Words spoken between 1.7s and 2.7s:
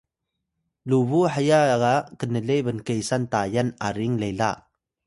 ga knle